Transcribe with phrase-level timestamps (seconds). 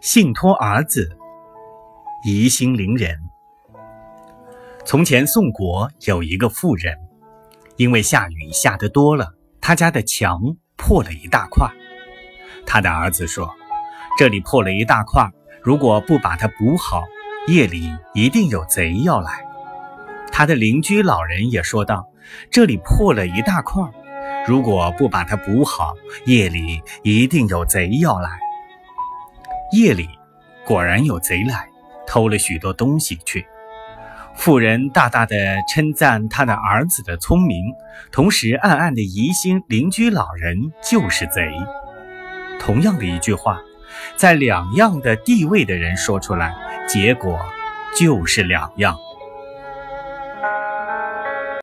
[0.00, 1.10] 信托儿子，
[2.24, 3.18] 疑心凌人。
[4.84, 6.96] 从前宋国有一个妇人，
[7.76, 10.38] 因为下雨下得多了，他家的墙
[10.76, 11.68] 破了一大块。
[12.64, 13.52] 他的儿子说
[14.16, 15.28] ：“这里破了一大块，
[15.64, 17.02] 如果不把它补好，
[17.48, 19.44] 夜里一定有贼要来。”
[20.30, 22.06] 他的邻居老人也说道
[22.52, 23.82] ：“这里破了一大块，
[24.46, 25.94] 如果不把它补好，
[26.24, 28.38] 夜里一定有贼要来。”
[29.72, 30.08] 夜里，
[30.64, 31.68] 果然有贼来，
[32.06, 33.46] 偷了许多东西去。
[34.34, 35.36] 妇人大大的
[35.68, 37.64] 称赞他的儿子的聪明，
[38.10, 41.52] 同时暗暗的疑心邻居老人就是贼。
[42.58, 43.58] 同样的一句话，
[44.16, 46.54] 在两样的地位的人说出来，
[46.88, 47.38] 结果
[47.98, 48.96] 就是两样。